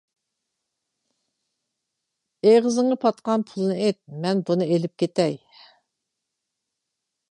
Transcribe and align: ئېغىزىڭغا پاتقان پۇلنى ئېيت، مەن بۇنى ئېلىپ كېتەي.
ئېغىزىڭغا 2.45 2.99
پاتقان 3.05 3.47
پۇلنى 3.51 3.79
ئېيت، 3.83 4.03
مەن 4.25 4.45
بۇنى 4.49 4.71
ئېلىپ 4.73 5.01
كېتەي. 5.05 5.41